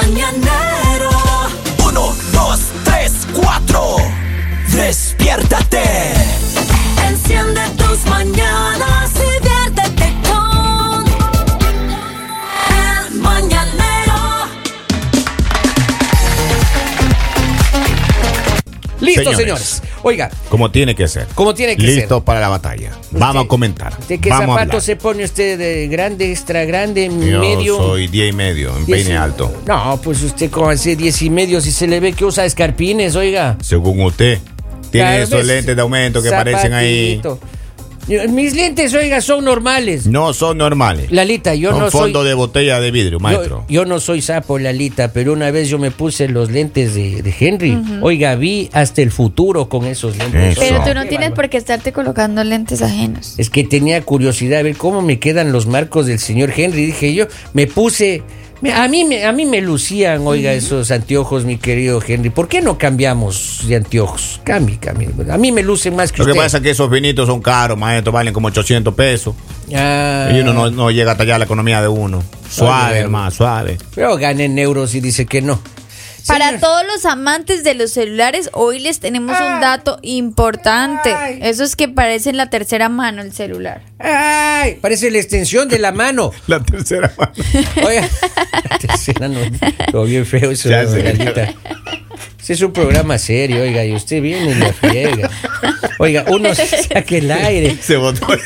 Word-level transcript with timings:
mañanero. 0.00 0.39
Listo, 19.16 19.34
Señores. 19.34 19.82
Oiga, 20.02 20.30
Como 20.48 20.70
tiene 20.70 20.94
que 20.94 21.06
ser. 21.08 21.26
Como 21.34 21.54
tiene 21.54 21.76
que 21.76 21.82
Listo 21.82 22.16
ser. 22.16 22.24
para 22.24 22.40
la 22.40 22.48
batalla. 22.48 22.90
Vamos 23.10 23.44
a 23.44 23.48
comentar. 23.48 23.96
¿de 24.06 24.18
qué 24.18 24.30
Vamos 24.30 24.56
zapato 24.56 24.80
se 24.80 24.96
pone 24.96 25.24
usted? 25.24 25.58
¿De 25.58 25.88
grande, 25.88 26.30
extra 26.30 26.64
grande, 26.64 27.06
Yo 27.08 27.40
medio? 27.40 27.76
soy 27.76 28.06
10 28.08 28.30
y 28.30 28.32
medio, 28.32 28.76
en 28.76 28.86
Diez 28.86 28.98
peine 28.98 29.14
y- 29.14 29.16
alto. 29.16 29.52
No, 29.66 30.00
pues 30.02 30.22
usted 30.22 30.50
como 30.50 30.68
hace 30.70 30.96
10 30.96 31.22
y 31.22 31.30
medio 31.30 31.60
si 31.60 31.72
se 31.72 31.86
le 31.86 32.00
ve 32.00 32.12
que 32.12 32.24
usa 32.24 32.44
escarpines, 32.44 33.16
oiga. 33.16 33.56
Según 33.62 34.00
usted. 34.02 34.38
Tiene 34.90 35.22
esos 35.22 35.44
lentes 35.44 35.76
de 35.76 35.82
aumento 35.82 36.20
que 36.22 36.28
aparecen 36.28 36.72
ahí. 36.74 37.20
Mis 38.08 38.54
lentes, 38.54 38.92
oiga, 38.94 39.20
son 39.20 39.44
normales. 39.44 40.06
No 40.06 40.32
son 40.32 40.58
normales. 40.58 41.12
Lalita, 41.12 41.54
yo 41.54 41.70
son 41.70 41.78
no 41.78 41.90
soy... 41.90 42.00
fondo 42.00 42.24
de 42.24 42.34
botella 42.34 42.80
de 42.80 42.90
vidrio, 42.90 43.20
maestro. 43.20 43.64
Yo, 43.68 43.82
yo 43.82 43.84
no 43.84 44.00
soy 44.00 44.20
sapo, 44.22 44.58
Lalita, 44.58 45.12
pero 45.12 45.32
una 45.32 45.50
vez 45.50 45.68
yo 45.68 45.78
me 45.78 45.90
puse 45.90 46.28
los 46.28 46.50
lentes 46.50 46.94
de, 46.94 47.22
de 47.22 47.34
Henry. 47.38 47.78
Oiga, 48.02 48.34
vi 48.34 48.68
hasta 48.72 49.02
el 49.02 49.10
futuro 49.10 49.68
con 49.68 49.84
esos 49.84 50.16
lentes. 50.16 50.52
Eso. 50.52 50.60
Pero 50.60 50.82
tú 50.84 50.94
no 50.94 51.06
tienes 51.06 51.32
por 51.32 51.48
qué 51.48 51.56
estarte 51.58 51.92
colocando 51.92 52.42
lentes 52.42 52.82
ajenos. 52.82 53.34
Es 53.38 53.50
que 53.50 53.64
tenía 53.64 54.02
curiosidad 54.02 54.60
a 54.60 54.62
ver 54.62 54.76
cómo 54.76 55.02
me 55.02 55.18
quedan 55.18 55.52
los 55.52 55.66
marcos 55.66 56.06
del 56.06 56.18
señor 56.18 56.52
Henry. 56.56 56.86
Dije 56.86 57.14
yo, 57.14 57.26
me 57.52 57.66
puse. 57.66 58.22
A 58.74 58.88
mí, 58.88 59.04
me, 59.04 59.24
a 59.24 59.32
mí 59.32 59.46
me 59.46 59.62
lucían, 59.62 60.26
oiga, 60.26 60.52
esos 60.52 60.90
anteojos, 60.90 61.44
mi 61.46 61.56
querido 61.56 62.02
Henry. 62.06 62.28
¿Por 62.28 62.46
qué 62.46 62.60
no 62.60 62.76
cambiamos 62.76 63.62
de 63.66 63.76
anteojos? 63.76 64.40
Cambie, 64.44 64.78
cambie. 64.78 65.08
A 65.30 65.38
mí 65.38 65.50
me 65.50 65.62
lucen 65.62 65.96
más 65.96 66.12
que 66.12 66.18
Lo 66.18 66.26
que 66.26 66.34
pasa 66.34 66.58
es 66.58 66.62
que 66.62 66.70
esos 66.70 66.90
vinitos 66.90 67.26
son 67.26 67.40
caros, 67.40 67.78
maestro, 67.78 68.12
valen 68.12 68.34
como 68.34 68.48
800 68.48 68.94
pesos. 68.94 69.34
Ah, 69.74 70.30
Y 70.34 70.40
uno 70.40 70.52
no, 70.52 70.70
no 70.70 70.90
llega 70.90 71.12
a 71.12 71.16
tallar 71.16 71.38
la 71.38 71.46
economía 71.46 71.80
de 71.80 71.88
uno. 71.88 72.22
Suave, 72.50 72.98
hermano, 72.98 73.30
suave. 73.30 73.78
Pero 73.94 74.16
gane 74.18 74.44
en 74.44 74.58
euros 74.58 74.94
y 74.94 75.00
dice 75.00 75.24
que 75.24 75.40
no. 75.40 75.60
Para 76.26 76.46
Señor- 76.48 76.60
todos 76.60 76.84
los 76.86 77.04
amantes 77.06 77.64
de 77.64 77.74
los 77.74 77.92
celulares, 77.92 78.50
hoy 78.52 78.78
les 78.80 79.00
tenemos 79.00 79.38
un 79.40 79.60
dato 79.60 79.98
importante. 80.02 81.12
Ay. 81.12 81.38
Eso 81.42 81.64
es 81.64 81.76
que 81.76 81.88
parece 81.88 82.30
en 82.30 82.36
la 82.36 82.50
tercera 82.50 82.88
mano 82.88 83.22
el 83.22 83.32
celular. 83.32 83.82
¡Ay! 83.98 84.78
Parece 84.80 85.10
la 85.10 85.18
extensión 85.18 85.68
de 85.68 85.78
la 85.78 85.92
mano. 85.92 86.30
La 86.46 86.60
tercera 86.62 87.12
mano. 87.18 87.32
Oiga, 87.86 88.08
la 88.70 88.78
tercera 88.78 89.28
no, 89.28 89.40
lo 89.92 90.04
bien 90.04 90.24
feo 90.26 90.50
eso, 90.50 90.68
Ya. 90.68 90.82
Ese 90.82 92.54
es 92.54 92.62
un 92.62 92.72
programa 92.72 93.18
serio, 93.18 93.62
oiga, 93.62 93.84
y 93.84 93.94
usted 93.94 94.20
viene 94.22 94.50
y 94.52 94.54
la 94.54 94.72
friega. 94.72 95.30
Oiga, 95.98 96.24
uno 96.28 96.54
se 96.54 96.66
saca 96.66 97.16
el 97.16 97.30
aire, 97.30 97.76
Se 97.80 97.96
botó. 97.96 98.26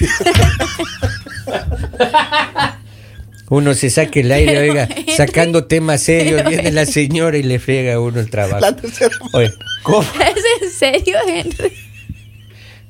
uno 3.54 3.74
se 3.74 3.90
saca 3.90 4.20
el 4.20 4.32
aire, 4.32 4.58
oiga, 4.58 4.88
sacando 5.16 5.64
temas 5.64 6.02
serios, 6.02 6.44
viene 6.48 6.72
la 6.72 6.86
señora 6.86 7.36
y 7.36 7.42
le 7.42 7.58
friega 7.58 7.94
a 7.94 8.00
uno 8.00 8.20
el 8.20 8.30
trabajo. 8.30 8.60
La 8.60 8.74
tercera 8.74 9.16
mano. 9.20 9.30
Oye, 9.34 9.54
¿cómo? 9.82 10.02
¿Es 10.02 10.62
en 10.62 10.70
serio, 10.70 11.16
Henry? 11.26 11.72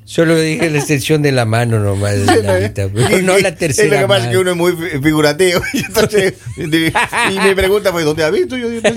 Solo 0.07 0.37
dije 0.39 0.69
la 0.69 0.79
extensión 0.79 1.23
de 1.23 1.33
la 1.33 1.47
mano 1.47 1.79
nomás, 1.81 2.15
pero 2.27 3.23
no 3.23 3.39
la 3.39 3.49
Es 3.49 3.57
tercera 3.57 4.03
lo 4.03 4.03
que 4.03 4.09
pasa 4.09 4.25
es 4.25 4.37
que 4.37 4.37
mano. 4.37 4.41
uno 4.41 4.51
es 4.51 4.57
muy 4.57 4.73
fi- 4.91 4.99
figurativo. 5.03 5.61
Y, 5.73 5.79
entonces, 5.79 6.35
y 6.59 7.39
mi 7.41 7.55
pregunta 7.55 7.91
fue, 7.91 8.03
¿dónde 8.05 8.23
ha 8.23 8.31
visto? 8.31 8.57
Yo 8.57 8.69
digo, 8.69 8.83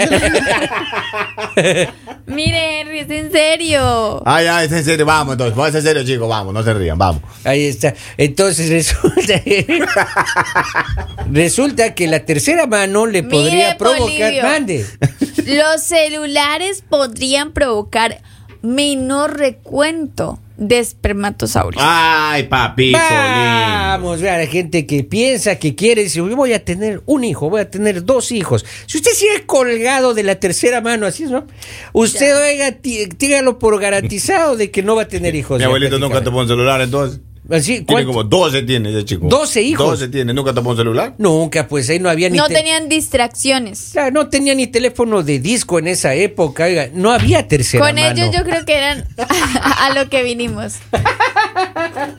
Mire, 2.25 2.81
Henry, 2.81 3.00
es 3.00 3.09
en 3.09 3.31
serio. 3.31 4.22
Ah, 4.25 4.44
ya, 4.44 4.63
es 4.63 4.72
en 4.72 4.84
serio, 4.84 5.06
vamos 5.06 5.34
entonces. 5.34 5.56
Vamos 5.56 5.73
en 5.75 5.81
serio, 5.81 6.03
chicos, 6.03 6.28
vamos, 6.28 6.53
no 6.53 6.62
se 6.63 6.73
rían, 6.73 6.97
vamos. 6.97 7.22
Ahí 7.46 7.66
está. 7.67 7.94
Entonces 8.17 8.69
resulta, 8.69 9.41
resulta 11.31 11.96
que 11.96 12.07
la 12.07 12.19
tercera 12.25 12.67
mano 12.67 13.06
le 13.06 13.23
Mire, 13.23 13.29
podría 13.31 13.78
provocar. 13.78 14.34
Mande. 14.44 14.85
Los 15.46 15.81
celulares 15.84 16.84
podrían 16.88 17.53
provocar 17.53 18.22
menor 18.62 19.38
recuento 19.38 20.40
de 20.57 20.79
espermatosaurios. 20.79 21.81
Ay, 21.85 22.44
papito. 22.44 22.97
Vamos, 22.97 24.22
vea, 24.22 24.38
la 24.38 24.47
gente 24.47 24.85
que 24.85 25.03
piensa, 25.03 25.57
que 25.57 25.75
quiere, 25.75 26.03
dice, 26.03 26.18
"Yo 26.18 26.35
voy 26.35 26.53
a 26.53 26.63
tener 26.63 27.01
un 27.06 27.23
hijo, 27.23 27.50
voy 27.50 27.62
a 27.62 27.69
tener 27.69 28.03
dos 28.06 28.31
hijos. 28.31 28.66
Si 28.85 28.97
usted 28.97 29.12
sigue 29.12 29.46
colgado 29.46 30.13
de 30.13 30.23
la 30.23 30.35
tercera 30.35 30.81
mano, 30.81 31.06
así 31.06 31.23
es, 31.23 31.31
¿no? 31.31 31.46
Usted, 31.94 32.35
oiga, 32.38 32.72
tí- 32.73 33.07
tígalo 33.07 33.59
por 33.59 33.79
garantizado 33.79 34.56
de 34.57 34.72
que 34.72 34.84
no 34.84 34.96
va 34.96 35.03
a 35.03 35.07
tener 35.07 35.35
hijos. 35.35 35.57
Mi 35.59 35.63
abuelito 35.66 36.00
nunca 36.00 36.23
tomó 36.23 36.40
un 36.40 36.47
celular, 36.47 36.81
entonces. 36.81 37.22
Así, 37.50 37.81
Tiene 37.81 37.85
¿cuánto? 37.85 38.08
como 38.09 38.24
12 38.24 38.63
tiene 38.63 38.90
ese 38.90 39.06
chico. 39.06 39.28
12 39.30 39.62
hijos. 39.62 39.88
12 39.88 40.08
tiene, 40.09 40.34
nunca 40.34 40.53
tomó 40.53 40.72
un 40.72 40.78
celular. 40.78 41.16
Nunca, 41.18 41.68
pues 41.68 41.90
ahí 41.90 42.00
no 42.00 42.09
había 42.09 42.30
ni... 42.30 42.38
no 42.38 42.47
te- 42.47 42.56
tenían 42.56 42.90
distracciones. 42.90 43.90
Claro, 43.94 44.12
no 44.12 44.30
tenía 44.30 44.53
ni 44.56 44.68
teléfono 44.68 45.24
de 45.24 45.40
disco 45.40 45.80
en 45.80 45.88
esa 45.88 46.13
época, 46.13 46.66
oiga, 46.66 46.90
no 46.94 47.12
había 47.12 47.47
tercera 47.47 47.85
Con 47.85 47.96
mano. 47.96 48.08
ellos 48.12 48.35
yo 48.35 48.44
creo 48.44 48.66
que 48.66 48.75
eran 48.75 49.06
a 49.18 49.91
lo 49.96 50.09
que 50.09 50.24
vinimos. 50.24 50.75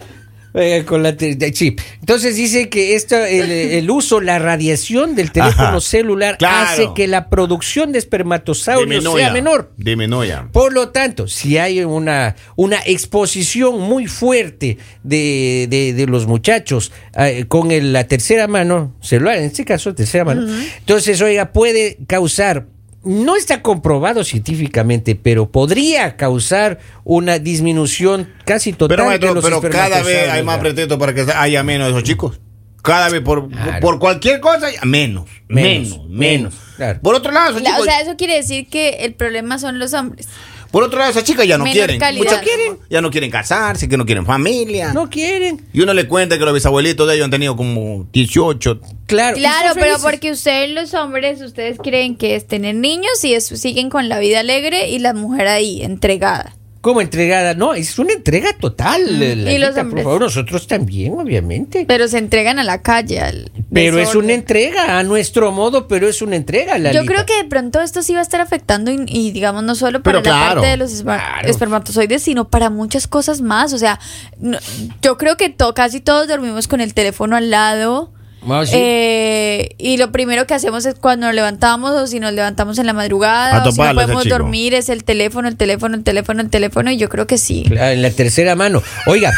Oiga, 0.58 0.84
con 0.84 1.02
la 1.04 1.14
sí. 1.54 1.76
Entonces 2.00 2.34
dice 2.36 2.68
que 2.68 2.94
esto, 2.96 3.16
el, 3.16 3.50
el 3.50 3.90
uso, 3.90 4.20
la 4.20 4.38
radiación 4.40 5.14
del 5.14 5.30
teléfono 5.30 5.68
Ajá. 5.68 5.80
celular 5.80 6.36
Claro. 6.38 6.68
hace 6.68 6.88
que 6.96 7.06
la 7.06 7.28
producción 7.30 7.92
de 7.92 7.98
espermatosaurios 8.00 9.04
sea 9.14 9.32
menor. 9.32 9.72
Disminuya. 9.76 10.48
Por 10.52 10.72
lo 10.72 10.88
tanto, 10.88 11.28
si 11.28 11.58
hay 11.58 11.84
una, 11.84 12.34
una 12.56 12.78
exposición 12.86 13.80
muy 13.80 14.06
fuerte 14.08 14.78
de, 15.04 15.66
de- 15.70 15.92
de 15.92 16.06
los 16.06 16.26
muchachos 16.26 16.90
eh, 17.16 17.44
con 17.46 17.70
el- 17.70 17.92
la 17.92 18.04
tercera 18.08 18.48
mano 18.48 18.96
celular, 19.00 19.36
en 19.36 19.44
este 19.44 19.64
caso 19.64 19.94
tercera 19.94 20.24
mano, 20.24 20.46
entonces, 20.78 21.20
oiga, 21.22 21.52
puede 21.52 21.98
causar, 22.06 22.66
no 23.08 23.36
está 23.36 23.62
comprobado 23.62 24.22
científicamente, 24.24 25.14
pero 25.14 25.50
podría 25.50 26.16
causar 26.16 26.78
una 27.04 27.38
disminución 27.38 28.28
casi 28.44 28.72
total 28.72 28.88
Pero, 28.96 29.02
de 29.04 29.08
maestro, 29.08 29.34
los 29.34 29.44
pero 29.44 29.60
cada 29.72 30.02
vez 30.02 30.28
hay 30.30 30.42
más 30.42 30.58
pretexto 30.58 30.98
para 30.98 31.14
que 31.14 31.26
haya 31.34 31.62
menos 31.62 31.86
de 31.88 31.92
esos 31.92 32.04
chicos. 32.04 32.40
Cada 32.82 33.08
vez 33.08 33.20
por, 33.22 33.48
Claro. 33.50 33.80
por 33.80 33.98
cualquier 33.98 34.40
cosa, 34.40 34.68
menos. 34.84 35.24
Menos, 35.48 35.88
Menos, 35.88 35.90
menos. 35.98 36.08
menos, 36.08 36.54
claro. 36.76 37.00
Por 37.02 37.14
otro 37.14 37.32
lado, 37.32 37.50
esos 37.50 37.62
La- 37.62 37.70
chicos, 37.70 37.82
o 37.82 37.84
sea, 37.84 38.00
eso 38.02 38.16
quiere 38.16 38.36
decir 38.36 38.68
que 38.68 38.90
el 39.00 39.14
problema 39.14 39.58
son 39.58 39.78
los 39.78 39.92
hombres. 39.94 40.28
por 40.70 40.82
otro 40.84 40.98
lado, 40.98 41.10
esas 41.10 41.24
chicas 41.24 41.46
ya 41.46 41.56
no 41.58 41.64
menor 41.64 41.74
quieren. 41.76 41.98
calidad. 41.98 42.24
Muchas 42.24 42.42
quieren. 42.42 42.78
Ya 42.90 43.00
no 43.00 43.10
quieren 43.10 43.30
casarse, 43.30 43.88
que 43.88 43.96
no 43.96 44.04
quieren 44.04 44.26
familia. 44.26 44.92
No 44.92 45.08
quieren. 45.08 45.66
Y 45.72 45.80
uno 45.80 45.94
le 45.94 46.06
cuenta 46.06 46.38
que 46.38 46.44
los 46.44 46.52
bisabuelitos 46.52 47.08
de 47.08 47.14
ellos 47.14 47.24
han 47.24 47.30
tenido 47.30 47.56
como 47.56 48.06
18. 48.12 48.80
Claro, 49.08 49.36
Claro, 49.36 49.72
pero 49.74 49.96
porque 50.00 50.30
ustedes 50.30 50.70
los 50.70 50.94
hombres, 50.94 51.40
ustedes 51.42 51.78
creen 51.82 52.14
que 52.16 52.36
es 52.36 52.46
tener 52.46 52.74
niños 52.76 53.24
y 53.24 53.34
eso 53.34 53.56
siguen 53.56 53.90
con 53.90 54.08
la 54.08 54.18
vida 54.20 54.40
alegre 54.40 54.88
y 54.90 54.98
la 55.00 55.14
mujer 55.14 55.48
ahí, 55.48 55.82
entregada. 55.82 56.54
Como 56.80 57.00
entregada, 57.00 57.54
no, 57.54 57.74
es 57.74 57.98
una 57.98 58.12
entrega 58.12 58.52
total. 58.58 59.18
Lalita, 59.18 59.50
¿Y 59.52 59.58
los 59.58 59.70
por 59.70 59.80
hombres? 59.80 60.04
favor, 60.04 60.20
nosotros 60.20 60.66
también, 60.68 61.12
obviamente. 61.14 61.84
Pero 61.88 62.06
se 62.06 62.18
entregan 62.18 62.60
a 62.60 62.64
la 62.64 62.82
calle. 62.82 63.18
al 63.20 63.50
Pero 63.72 63.98
es 63.98 64.14
una 64.14 64.32
entrega, 64.32 64.96
a 64.98 65.02
nuestro 65.02 65.50
modo, 65.50 65.88
pero 65.88 66.08
es 66.08 66.22
una 66.22 66.36
entrega, 66.36 66.78
Lalita. 66.78 66.92
Yo 67.02 67.04
creo 67.04 67.26
que 67.26 67.34
de 67.42 67.44
pronto 67.48 67.80
esto 67.80 68.00
sí 68.02 68.12
va 68.12 68.20
a 68.20 68.22
estar 68.22 68.40
afectando 68.40 68.92
y, 68.92 69.04
y, 69.08 69.32
digamos 69.32 69.64
no 69.64 69.74
solo 69.74 70.02
para 70.04 70.22
Pero 70.22 70.32
la 70.32 70.40
claro, 70.40 70.54
parte 70.60 70.68
de 70.70 70.76
los 70.76 70.92
esper- 70.92 71.16
claro. 71.16 71.48
espermatozoides, 71.48 72.22
sino 72.22 72.48
para 72.48 72.70
muchas 72.70 73.08
cosas 73.08 73.40
más. 73.40 73.72
O 73.72 73.78
sea, 73.78 73.98
no- 74.38 74.58
yo 75.02 75.18
creo 75.18 75.36
que 75.36 75.48
to- 75.48 75.74
casi 75.74 76.00
todos 76.00 76.28
dormimos 76.28 76.68
con 76.68 76.80
el 76.80 76.94
teléfono 76.94 77.34
al 77.36 77.50
lado. 77.50 78.12
Ah, 78.48 78.64
sí. 78.64 78.72
Eh, 78.76 79.74
y 79.78 79.96
lo 79.96 80.12
primero 80.12 80.46
que 80.46 80.54
hacemos 80.54 80.86
es 80.86 80.94
cuando 80.94 81.26
nos 81.26 81.34
levantamos 81.34 81.90
o 81.92 82.06
si 82.06 82.20
nos 82.20 82.32
levantamos 82.32 82.78
en 82.78 82.86
la 82.86 82.92
madrugada 82.92 83.62
A 83.62 83.68
o 83.68 83.72
si 83.72 83.80
no 83.80 83.94
podemos 83.94 84.24
dormir 84.28 84.74
es 84.74 84.88
el 84.88 85.04
teléfono, 85.04 85.48
el 85.48 85.56
teléfono, 85.56 85.96
el 85.96 86.04
teléfono, 86.04 86.40
el 86.40 86.48
teléfono 86.50 86.90
y 86.90 86.96
yo 86.98 87.08
creo 87.08 87.26
que 87.26 87.36
sí. 87.38 87.64
Claro, 87.68 87.92
En 87.92 88.02
la 88.02 88.10
tercera 88.10 88.54
mano. 88.54 88.82
Oiga, 89.06 89.32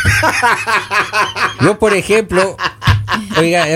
yo 1.62 1.78
por 1.78 1.94
ejemplo, 1.94 2.56
oiga, 3.38 3.66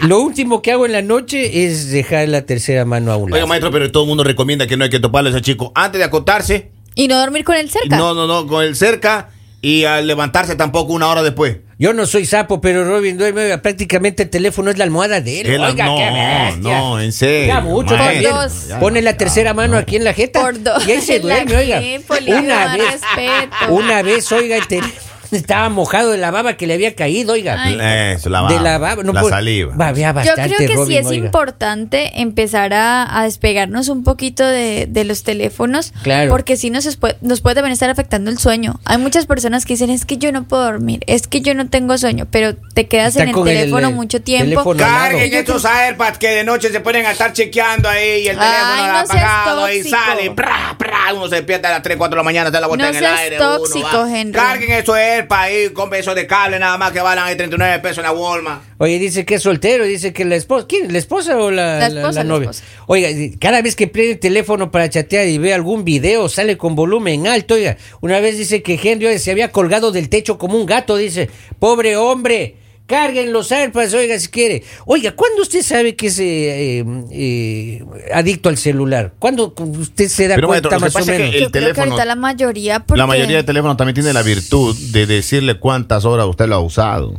lo 0.00 0.20
último 0.20 0.62
que 0.62 0.72
hago 0.72 0.86
en 0.86 0.92
la 0.92 1.02
noche 1.02 1.64
es 1.66 1.90
dejar 1.90 2.28
la 2.28 2.42
tercera 2.42 2.84
mano 2.84 3.12
a 3.12 3.16
un 3.16 3.24
Oiga, 3.26 3.36
lado. 3.38 3.46
maestro, 3.48 3.70
pero 3.70 3.90
todo 3.90 4.04
el 4.04 4.08
mundo 4.08 4.24
recomienda 4.24 4.66
que 4.66 4.76
no 4.76 4.84
hay 4.84 4.90
que 4.90 5.00
toparle 5.00 5.30
a 5.30 5.32
ese 5.32 5.42
chico 5.42 5.72
antes 5.74 5.98
de 5.98 6.04
acotarse. 6.04 6.70
Y 6.94 7.08
no 7.08 7.18
dormir 7.18 7.44
con 7.44 7.56
el 7.56 7.70
cerca. 7.70 7.96
No, 7.96 8.14
no, 8.14 8.26
no, 8.26 8.46
con 8.46 8.64
el 8.64 8.74
cerca. 8.74 9.28
Y 9.62 9.84
al 9.84 10.06
levantarse 10.06 10.54
tampoco 10.56 10.92
una 10.92 11.08
hora 11.08 11.22
después. 11.22 11.58
Yo 11.78 11.92
no 11.92 12.06
soy 12.06 12.24
sapo, 12.24 12.60
pero 12.62 12.84
Robin 12.84 13.18
duerme, 13.18 13.42
oiga, 13.42 13.60
prácticamente 13.60 14.22
el 14.22 14.30
teléfono 14.30 14.70
es 14.70 14.78
la 14.78 14.84
almohada 14.84 15.20
de 15.20 15.42
él. 15.42 15.60
Oiga, 15.60 15.84
no, 15.84 15.96
qué 15.98 16.58
no, 16.60 17.00
en 17.00 17.12
serio, 17.12 17.42
Oiga, 17.42 17.60
mucho 17.60 17.96
ya, 17.96 18.80
Pone 18.80 19.02
la 19.02 19.18
tercera 19.18 19.52
mano 19.52 19.76
aquí 19.76 19.96
en 19.96 20.04
la 20.04 20.14
jeta 20.14 20.40
Por 20.40 20.62
dos. 20.62 20.86
y 20.88 20.92
ahí 20.92 21.00
se 21.02 21.20
duerme, 21.20 21.54
oiga. 21.54 21.82
Una 22.28 22.76
vez, 22.76 22.92
respeto. 22.92 23.74
una 23.74 24.02
vez, 24.02 24.32
oiga, 24.32 24.56
el 24.56 24.66
teléfono 24.66 25.05
Estaba 25.30 25.68
mojado 25.68 26.10
de 26.12 26.18
la 26.18 26.30
baba 26.30 26.54
que 26.56 26.66
le 26.66 26.74
había 26.74 26.94
caído, 26.94 27.32
oiga. 27.34 27.56
Ay. 27.58 28.14
Eso, 28.14 28.30
la 28.30 28.38
de 28.42 28.54
baba. 28.54 28.62
la 28.62 28.78
baba. 28.78 29.02
no 29.02 29.12
la 29.12 29.24
saliva. 29.24 29.92
Yo 29.92 30.34
creo 30.34 30.58
que 30.58 30.86
sí 30.86 30.96
es 30.96 31.06
oiga. 31.06 31.26
importante 31.26 32.20
empezar 32.20 32.72
a, 32.74 33.20
a 33.20 33.24
despegarnos 33.24 33.88
un 33.88 34.04
poquito 34.04 34.44
de, 34.46 34.86
de 34.88 35.04
los 35.04 35.22
teléfonos. 35.22 35.92
Claro. 36.02 36.30
Porque 36.30 36.56
sí 36.56 36.70
nos, 36.70 36.86
nos 37.20 37.40
puede 37.40 37.54
también 37.56 37.72
estar 37.72 37.90
afectando 37.90 38.30
el 38.30 38.38
sueño. 38.38 38.80
Hay 38.84 38.98
muchas 38.98 39.26
personas 39.26 39.64
que 39.66 39.74
dicen, 39.74 39.90
es 39.90 40.04
que 40.04 40.16
yo 40.18 40.32
no 40.32 40.44
puedo 40.44 40.64
dormir, 40.64 41.00
es 41.06 41.26
que 41.26 41.40
yo 41.40 41.54
no 41.54 41.68
tengo 41.68 41.96
sueño, 41.98 42.26
pero 42.30 42.54
te 42.54 42.86
quedas 42.86 43.16
Está 43.16 43.22
en 43.24 43.30
el 43.30 43.44
teléfono 43.44 43.88
eh, 43.88 43.92
mucho 43.92 44.20
tiempo. 44.20 44.74
Carguen 44.76 45.32
estos 45.34 45.64
AirPads 45.64 46.18
que 46.18 46.28
de 46.28 46.44
noche 46.44 46.70
se 46.70 46.80
ponen 46.80 47.06
a 47.06 47.12
estar 47.12 47.32
chequeando 47.32 47.88
ahí 47.88 48.22
y 48.24 48.28
el 48.28 48.38
Ay, 48.38 48.48
teléfono 48.48 48.92
no 48.92 48.98
apagado 48.98 49.72
y 49.72 49.82
sale, 49.82 50.30
pra, 50.32 50.76
pra, 50.78 51.12
uno 51.14 51.28
se 51.28 51.36
despierta 51.36 51.68
a 51.68 51.72
las 51.72 51.82
3, 51.82 51.96
4 51.96 52.10
de 52.14 52.16
la 52.16 52.22
mañana, 52.22 52.46
está 52.48 52.60
la 52.60 52.66
botella 52.66 52.92
No 52.92 52.98
en 52.98 53.04
el 53.04 53.10
aire. 53.18 53.36
tóxico, 53.38 53.88
uno. 54.02 54.14
Henry. 54.16 54.32
Carguen 54.32 54.70
esos 54.72 54.96
AirPads 55.16 55.40
ahí, 55.42 55.68
compren 55.70 56.00
esos 56.00 56.14
de 56.14 56.26
cable 56.26 56.58
nada 56.58 56.76
más 56.78 56.92
que 56.92 57.00
valen 57.00 57.24
ahí 57.24 57.36
39 57.36 57.78
pesos 57.80 57.98
en 57.98 58.04
la 58.04 58.12
Walmart. 58.12 58.62
Oye, 58.78 58.98
dice 58.98 59.24
que 59.24 59.36
es 59.36 59.42
soltero, 59.42 59.84
dice 59.84 60.12
que 60.12 60.24
la 60.24 60.36
esposa. 60.36 60.66
¿Quién? 60.68 60.92
¿La 60.92 60.98
esposa 60.98 61.36
o 61.38 61.50
la, 61.50 61.78
La 61.78 61.88
la- 61.88 62.00
esposa, 62.00 62.18
la 62.20 62.24
la 62.24 62.24
novia? 62.24 62.50
esposa. 62.50 62.64
Oiga, 62.86 63.08
cada 63.40 63.62
vez 63.62 63.74
que 63.76 63.88
prende 63.88 64.12
el 64.12 64.18
teléfono 64.18 64.70
para 64.70 64.88
chatear 64.90 65.26
y 65.26 65.38
ve 65.38 65.52
algún 65.54 65.84
video, 65.84 66.28
sale 66.28 66.56
con 66.56 66.74
volumen 66.74 67.26
alto. 67.26 67.54
Oiga, 67.54 67.76
una 68.00 68.20
vez 68.20 68.38
dice 68.38 68.62
que 68.62 68.78
Henry 68.82 69.18
se 69.18 69.30
había 69.30 69.50
colgado 69.52 69.92
del 69.92 70.08
techo 70.08 70.38
como 70.38 70.56
un 70.58 70.66
gato. 70.66 70.96
Dice, 70.96 71.28
pobre 71.58 71.96
hombre. 71.96 72.56
Carguen 72.86 73.32
los 73.32 73.50
AirPods, 73.50 73.94
oiga, 73.94 74.18
si 74.18 74.28
quiere. 74.28 74.62
Oiga, 74.84 75.12
¿cuándo 75.12 75.42
usted 75.42 75.62
sabe 75.62 75.96
que 75.96 76.06
es 76.06 76.18
eh, 76.20 76.84
eh, 77.10 77.84
adicto 78.14 78.48
al 78.48 78.56
celular? 78.56 79.12
¿Cuándo 79.18 79.52
usted 79.80 80.08
se 80.08 80.28
da 80.28 80.36
Pero, 80.36 80.46
cuenta 80.46 80.68
maestro, 80.70 80.86
más 80.86 80.94
o 80.94 80.98
pasa 80.98 81.12
es 81.12 81.16
que 81.18 81.22
menos? 81.24 81.34
el 81.34 81.40
Yo 81.42 81.50
creo 81.50 81.62
que 81.66 81.72
teléfono- 81.74 81.92
ahorita 81.92 82.04
la 82.04 82.14
mayoría, 82.16 82.80
porque... 82.80 82.98
La 82.98 83.06
mayoría 83.08 83.38
de 83.38 83.42
teléfonos 83.42 83.76
también 83.76 83.94
tiene 83.94 84.12
la 84.12 84.22
virtud 84.22 84.76
de 84.92 85.06
decirle 85.06 85.58
cuántas 85.58 86.04
horas 86.04 86.26
usted 86.26 86.46
lo 86.46 86.54
ha 86.54 86.60
usado. 86.60 87.18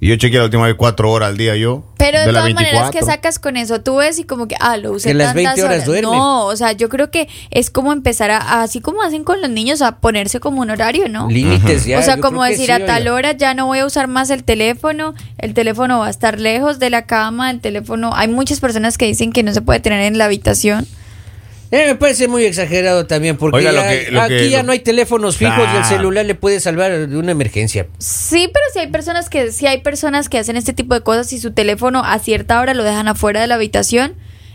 Y 0.00 0.08
yo 0.08 0.16
chequeé 0.16 0.38
la 0.38 0.44
última 0.44 0.66
vez 0.66 0.76
cuatro 0.76 1.10
horas 1.10 1.30
al 1.30 1.36
día 1.36 1.56
yo. 1.56 1.82
Pero 1.96 2.20
de, 2.20 2.26
todas 2.26 2.54
maneras, 2.54 2.90
24. 2.90 2.92
¿qué 2.92 3.04
sacas 3.04 3.40
con 3.40 3.56
eso? 3.56 3.80
Tú 3.80 3.96
ves 3.96 4.20
y 4.20 4.24
como 4.24 4.46
que, 4.46 4.54
ah, 4.60 4.76
lo 4.76 4.92
usé 4.92 5.08
Que 5.08 5.14
las 5.14 5.34
tantas 5.34 5.56
20 5.56 5.62
horas 5.64 5.84
duerme. 5.84 6.02
No, 6.02 6.46
o 6.46 6.54
sea, 6.54 6.70
yo 6.70 6.88
creo 6.88 7.10
que 7.10 7.28
es 7.50 7.70
como 7.70 7.92
empezar 7.92 8.30
a, 8.30 8.62
así 8.62 8.80
como 8.80 9.02
hacen 9.02 9.24
con 9.24 9.40
los 9.40 9.50
niños, 9.50 9.82
a 9.82 9.98
ponerse 9.98 10.38
como 10.38 10.60
un 10.60 10.70
horario, 10.70 11.08
¿no? 11.08 11.28
Límites 11.28 11.84
ya. 11.84 11.98
o 11.98 12.02
sea, 12.02 12.18
como 12.18 12.44
decir 12.44 12.66
sí, 12.66 12.72
a 12.72 12.86
tal 12.86 13.08
hora 13.08 13.32
ya 13.32 13.54
no 13.54 13.66
voy 13.66 13.80
a 13.80 13.86
usar 13.86 14.06
más 14.06 14.30
el 14.30 14.44
teléfono, 14.44 15.14
el 15.38 15.52
teléfono 15.52 15.98
va 15.98 16.06
a 16.06 16.10
estar 16.10 16.38
lejos 16.38 16.78
de 16.78 16.90
la 16.90 17.06
cama, 17.06 17.50
el 17.50 17.60
teléfono... 17.60 18.12
Hay 18.14 18.28
muchas 18.28 18.60
personas 18.60 18.98
que 18.98 19.06
dicen 19.06 19.32
que 19.32 19.42
no 19.42 19.52
se 19.52 19.62
puede 19.62 19.80
tener 19.80 20.02
en 20.02 20.16
la 20.16 20.26
habitación. 20.26 20.86
Eh, 21.70 21.86
me 21.88 21.94
parece 21.96 22.28
muy 22.28 22.44
exagerado 22.44 23.06
también, 23.06 23.36
porque 23.36 23.58
Oiga, 23.58 23.72
lo 23.72 23.80
ya- 23.82 23.88
que- 23.90 24.10
lo 24.10 24.20
aquí 24.22 24.34
que- 24.36 24.50
ya 24.50 24.58
lo- 24.58 24.64
no 24.68 24.72
hay 24.72 24.78
teléfonos 24.78 25.36
fijos 25.36 25.58
y 25.58 25.60
el 25.62 25.66
Claro. 25.68 25.84
celular 25.88 26.24
le 26.24 26.34
puede 26.34 26.60
salvar 26.60 27.06
de 27.08 27.16
una 27.18 27.32
emergencia. 27.32 27.86
Sí, 27.98 28.48
pero 28.52 28.64
sí 28.72 28.78
hay 28.78 28.86
personas 28.86 29.28
que 29.28 29.52
sí 29.52 29.66
hay 29.66 29.82
personas 29.82 30.28
que 30.30 30.38
hacen 30.38 30.56
este 30.56 30.72
tipo 30.72 30.94
de 30.94 31.02
cosas 31.02 31.30
y 31.34 31.38
su 31.40 31.52
teléfono 31.52 32.02
a 32.04 32.18
cierta 32.20 32.60
hora 32.60 32.72
lo 32.72 32.84
dejan 32.84 33.06
afuera 33.08 33.40
de 33.42 33.46
la 33.48 33.56
habitación 33.56 34.14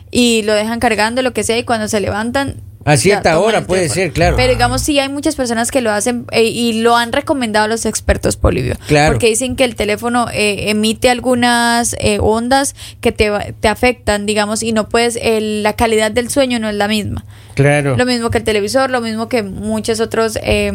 y 0.09 0.41
lo 0.43 0.53
dejan 0.53 0.79
cargando 0.79 1.21
lo 1.21 1.33
que 1.33 1.43
sea 1.43 1.57
y 1.57 1.63
cuando 1.63 1.87
se 1.87 1.99
levantan 1.99 2.55
A 2.85 2.97
cierta 2.97 3.39
hora 3.39 3.65
puede 3.65 3.87
ser, 3.89 4.11
claro. 4.11 4.35
Pero 4.35 4.51
digamos 4.51 4.81
sí 4.81 4.99
hay 4.99 5.07
muchas 5.09 5.35
personas 5.35 5.71
que 5.71 5.81
lo 5.81 5.91
hacen 5.91 6.25
eh, 6.31 6.43
y 6.43 6.81
lo 6.81 6.95
han 6.97 7.11
recomendado 7.13 7.67
los 7.67 7.85
expertos 7.85 8.35
Polivio, 8.35 8.75
Claro. 8.87 9.13
porque 9.13 9.27
dicen 9.29 9.55
que 9.55 9.63
el 9.63 9.75
teléfono 9.75 10.27
eh, 10.33 10.69
emite 10.69 11.09
algunas 11.09 11.95
eh, 11.99 12.17
ondas 12.21 12.75
que 12.99 13.11
te 13.11 13.31
te 13.61 13.67
afectan, 13.69 14.25
digamos, 14.25 14.63
y 14.63 14.71
no 14.73 14.89
puedes 14.89 15.17
el- 15.21 15.63
la 15.63 15.73
calidad 15.77 16.11
del 16.11 16.29
sueño 16.29 16.59
no 16.59 16.67
es 16.69 16.75
la 16.75 16.87
misma. 16.87 17.23
Claro. 17.55 17.95
Lo 17.95 18.05
mismo 18.05 18.29
que 18.29 18.39
el 18.39 18.43
televisor, 18.43 18.89
lo 18.91 18.99
mismo 19.01 19.29
que 19.29 19.43
muchos 19.43 19.99
otros 19.99 20.37
eh, 20.43 20.73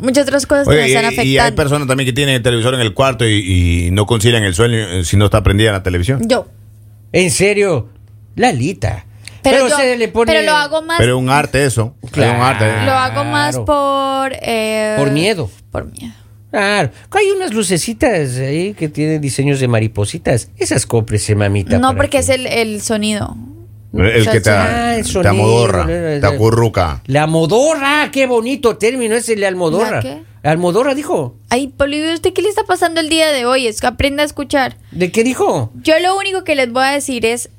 muchas 0.00 0.22
otras 0.24 0.46
cosas 0.46 0.66
que 0.68 0.74
Oye, 0.74 0.80
nos 0.80 0.88
están 0.88 1.02
y- 1.02 1.06
afectando. 1.08 1.28
y, 1.30 1.38
hay 1.38 1.52
personas 1.52 1.88
también 1.88 2.06
que 2.06 2.12
tienen 2.12 2.36
el 2.36 2.42
televisor 2.42 2.72
en 2.74 2.80
el 2.80 2.94
cuarto 2.94 3.26
y, 3.26 3.86
y 3.86 3.90
no 3.90 4.06
concilian 4.06 4.44
el 4.44 4.54
sueño 4.54 4.76
eh, 4.78 5.04
si 5.04 5.16
no 5.16 5.24
está 5.26 5.42
prendida 5.42 5.72
la 5.72 5.82
televisión. 5.82 6.20
Yo 6.26 6.46
En 7.12 7.30
serio, 7.30 7.88
Lalita. 8.36 9.04
Pero, 9.50 9.68
yo- 9.68 9.76
se 9.76 9.96
le 9.96 10.08
pone 10.08 10.32
pero 10.32 10.44
lo 10.44 10.52
hago 10.56 10.82
más 10.82 10.98
Pero 10.98 11.16
es 11.16 11.22
un 11.22 11.30
arte 11.30 11.64
eso. 11.64 11.94
Claro. 12.10 12.32
Es 12.32 12.36
un 12.38 12.42
arte. 12.42 12.64
lo 12.86 12.92
hago 12.92 13.24
más 13.24 13.58
por 13.58 14.32
eh, 14.40 14.94
Por 14.98 15.10
miedo. 15.10 15.50
por 15.70 15.84
miedo 15.90 16.14
Claro, 16.50 16.90
hay 17.10 17.30
unas 17.36 17.52
lucecitas 17.52 18.38
ahí 18.38 18.72
que 18.72 18.88
tienen 18.88 19.20
diseños 19.20 19.60
de 19.60 19.68
maripositas. 19.68 20.48
Esas 20.56 20.86
cómprese, 20.86 21.34
mamita. 21.34 21.78
no 21.78 21.94
porque 21.94 22.08
que- 22.10 22.18
es 22.18 22.28
el, 22.30 22.46
el 22.46 22.80
sonido 22.80 23.36
El 23.92 24.26
que 24.30 24.40
te, 24.40 24.48
Ah, 24.50 24.96
el 24.96 25.02
te 25.04 25.10
sonido, 25.10 25.30
amodorra, 25.30 25.82
el- 26.14 26.20
te 26.22 26.26
acurruca. 26.26 27.02
La 27.06 27.24
almodorra, 27.24 28.10
qué 28.12 28.26
bonito 28.26 28.78
término 28.78 29.14
es 29.14 29.28
el 29.28 29.40
de 29.40 29.46
almodorra. 29.46 29.96
¿La 29.96 30.00
qué? 30.02 30.22
Almodorra 30.42 30.94
dijo. 30.94 31.36
ay 31.50 31.66
Polivio 31.68 32.14
usted 32.14 32.32
qué 32.32 32.40
le 32.42 32.48
está 32.48 32.62
pasando 32.64 33.00
el 33.00 33.08
día 33.10 33.28
de 33.32 33.44
hoy 33.44 33.66
es 33.66 33.80
que 33.80 33.86
aprenda 33.88 34.22
a 34.22 34.26
escuchar 34.26 34.76
¿De 34.92 35.10
qué 35.12 35.24
dijo? 35.24 35.70
yo 35.82 35.98
lo 35.98 36.16
único 36.16 36.44
que 36.44 36.54
les 36.54 36.72
voy 36.72 36.84
a 36.84 36.90
decir 36.92 37.26
es 37.26 37.50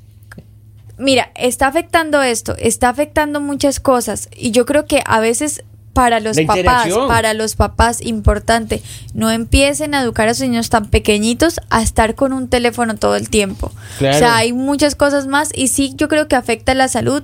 mira 1.00 1.32
está 1.34 1.66
afectando 1.66 2.22
esto 2.22 2.54
está 2.58 2.90
afectando 2.90 3.40
muchas 3.40 3.80
cosas 3.80 4.28
y 4.36 4.50
yo 4.50 4.66
creo 4.66 4.86
que 4.86 5.02
a 5.06 5.18
veces 5.20 5.64
para 5.92 6.20
los 6.20 6.36
papás, 6.40 6.88
para 7.08 7.34
los 7.34 7.56
papás, 7.56 8.00
importante, 8.00 8.82
no 9.12 9.30
empiecen 9.30 9.94
a 9.94 10.02
educar 10.02 10.28
a 10.28 10.34
sus 10.34 10.46
niños 10.48 10.70
tan 10.70 10.86
pequeñitos 10.86 11.60
a 11.68 11.82
estar 11.82 12.14
con 12.14 12.32
un 12.32 12.48
teléfono 12.48 12.94
todo 12.96 13.16
el 13.16 13.28
tiempo. 13.28 13.72
Claro. 13.98 14.16
O 14.16 14.18
sea, 14.18 14.36
hay 14.36 14.52
muchas 14.52 14.94
cosas 14.94 15.26
más 15.26 15.50
y 15.54 15.68
sí, 15.68 15.92
yo 15.96 16.08
creo 16.08 16.28
que 16.28 16.36
afecta 16.36 16.74
la 16.74 16.86
salud, 16.88 17.22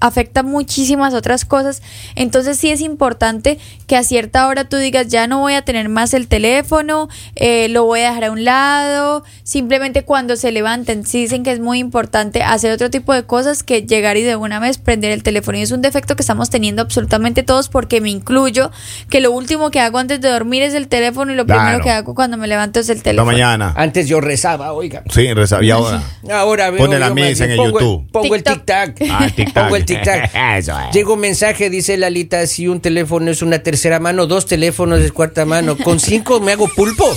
afecta 0.00 0.42
muchísimas 0.42 1.14
otras 1.14 1.44
cosas. 1.44 1.82
Entonces 2.14 2.58
sí 2.58 2.70
es 2.70 2.82
importante 2.82 3.58
que 3.86 3.96
a 3.96 4.02
cierta 4.02 4.46
hora 4.46 4.68
tú 4.68 4.76
digas, 4.76 5.08
ya 5.08 5.26
no 5.26 5.40
voy 5.40 5.54
a 5.54 5.62
tener 5.62 5.88
más 5.88 6.12
el 6.12 6.28
teléfono, 6.28 7.08
eh, 7.34 7.68
lo 7.68 7.84
voy 7.84 8.00
a 8.00 8.08
dejar 8.08 8.24
a 8.24 8.30
un 8.30 8.44
lado. 8.44 9.24
Simplemente 9.42 10.04
cuando 10.04 10.36
se 10.36 10.52
levanten, 10.52 11.06
sí 11.06 11.20
dicen 11.20 11.44
que 11.44 11.52
es 11.52 11.60
muy 11.60 11.78
importante 11.78 12.42
hacer 12.42 12.72
otro 12.72 12.90
tipo 12.90 13.14
de 13.14 13.22
cosas 13.22 13.62
que 13.62 13.82
llegar 13.82 14.16
y 14.18 14.22
de 14.22 14.36
una 14.36 14.60
vez 14.60 14.76
prender 14.76 15.12
el 15.12 15.22
teléfono. 15.22 15.56
Y 15.56 15.62
es 15.62 15.70
un 15.70 15.80
defecto 15.80 16.14
que 16.14 16.22
estamos 16.22 16.50
teniendo 16.50 16.82
absolutamente 16.82 17.42
todos 17.42 17.68
porque 17.68 17.85
me 18.00 18.10
incluyo, 18.10 18.70
que 19.10 19.20
lo 19.20 19.32
último 19.32 19.70
que 19.70 19.80
hago 19.80 19.98
antes 19.98 20.20
de 20.20 20.28
dormir 20.28 20.62
es 20.62 20.74
el 20.74 20.88
teléfono 20.88 21.32
y 21.32 21.36
lo 21.36 21.46
Claro. 21.46 21.62
primero 21.62 21.82
que 21.84 21.90
hago 21.90 22.14
cuando 22.14 22.36
me 22.36 22.46
levanto 22.46 22.80
es 22.80 22.88
el 22.88 22.98
La 22.98 23.02
teléfono. 23.02 23.32
mañana. 23.32 23.72
Antes 23.76 24.08
yo 24.08 24.20
rezaba, 24.20 24.72
oiga. 24.72 25.02
Sí, 25.10 25.32
reza- 25.34 25.62
y 25.62 25.70
ahora. 25.70 26.02
Ahora 26.30 26.70
veo 26.70 26.78
Ponte 26.80 26.98
la 26.98 27.10
misa 27.10 27.44
en 27.44 27.52
el 27.52 27.56
pongo 27.56 27.80
YouTube. 27.80 28.10
pongo 28.12 28.34
el 28.34 28.42
TikTok. 28.42 28.64
tic-tac. 28.66 29.08
Ah, 29.10 29.24
el 29.26 29.34
tic-tac. 29.36 29.62
Pongo 29.64 29.76
el 29.76 29.86
tic-tac. 29.86 30.30
Eso 30.58 30.72
es. 30.78 30.94
Llega 30.94 31.12
un 31.12 31.20
mensaje, 31.20 31.70
dice 31.70 31.96
Lalita, 31.96 32.46
si 32.46 32.68
un 32.68 32.80
teléfono 32.80 33.30
es 33.30 33.42
una 33.42 33.58
tercera 33.60 33.98
mano, 34.00 34.26
dos 34.26 34.46
teléfonos 34.46 35.00
es 35.00 35.12
cuarta 35.12 35.44
mano. 35.44 35.76
Con 35.76 36.00
cinco 36.00 36.40
me 36.40 36.52
hago 36.52 36.68
pulpo. 36.68 37.16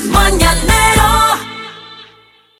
El 0.00 0.10
mañanero 0.10 0.85